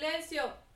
[0.00, 0.69] silencio.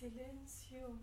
[0.00, 0.98] silencio.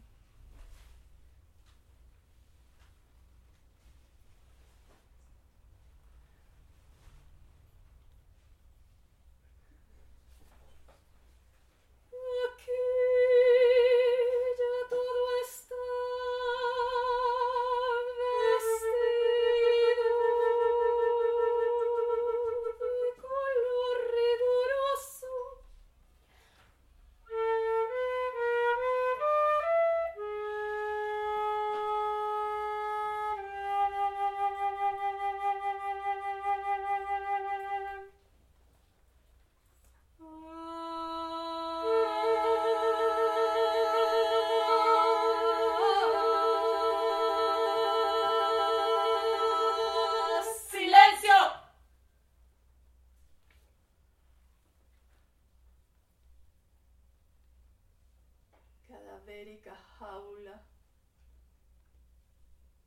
[59.27, 60.65] cadavérica jaula,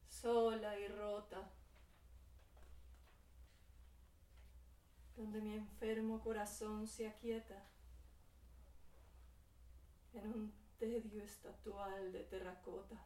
[0.08, 1.50] sola y rota,
[5.16, 7.66] donde mi enfermo corazón se aquieta.
[10.14, 12.96] En un tedio estatual de terracota.